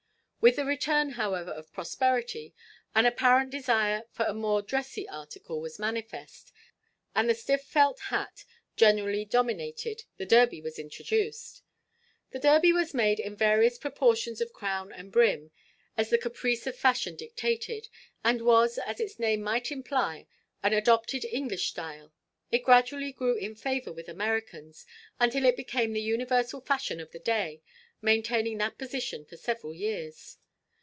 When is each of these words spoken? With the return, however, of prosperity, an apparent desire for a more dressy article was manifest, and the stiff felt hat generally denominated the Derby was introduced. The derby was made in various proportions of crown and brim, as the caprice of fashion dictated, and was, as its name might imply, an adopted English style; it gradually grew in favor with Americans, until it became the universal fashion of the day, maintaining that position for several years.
With 0.43 0.55
the 0.55 0.65
return, 0.65 1.11
however, 1.11 1.51
of 1.51 1.71
prosperity, 1.71 2.55
an 2.95 3.05
apparent 3.05 3.51
desire 3.51 4.05
for 4.09 4.25
a 4.25 4.33
more 4.33 4.63
dressy 4.63 5.07
article 5.07 5.61
was 5.61 5.77
manifest, 5.77 6.51
and 7.13 7.29
the 7.29 7.35
stiff 7.35 7.61
felt 7.63 7.99
hat 8.09 8.43
generally 8.75 9.23
denominated 9.23 10.01
the 10.17 10.25
Derby 10.25 10.59
was 10.59 10.79
introduced. 10.79 11.61
The 12.31 12.39
derby 12.39 12.73
was 12.73 12.91
made 12.95 13.19
in 13.19 13.35
various 13.35 13.77
proportions 13.77 14.41
of 14.41 14.51
crown 14.51 14.91
and 14.91 15.11
brim, 15.11 15.51
as 15.95 16.09
the 16.09 16.17
caprice 16.17 16.65
of 16.65 16.75
fashion 16.75 17.15
dictated, 17.15 17.87
and 18.23 18.41
was, 18.41 18.79
as 18.79 18.99
its 18.99 19.19
name 19.19 19.43
might 19.43 19.71
imply, 19.71 20.25
an 20.63 20.73
adopted 20.73 21.23
English 21.23 21.67
style; 21.69 22.13
it 22.51 22.63
gradually 22.65 23.11
grew 23.11 23.35
in 23.37 23.53
favor 23.53 23.93
with 23.93 24.09
Americans, 24.09 24.87
until 25.19 25.45
it 25.45 25.55
became 25.55 25.93
the 25.93 26.01
universal 26.01 26.61
fashion 26.61 26.99
of 26.99 27.11
the 27.11 27.19
day, 27.19 27.61
maintaining 28.03 28.57
that 28.57 28.79
position 28.79 29.23
for 29.23 29.37
several 29.37 29.75
years. 29.75 30.39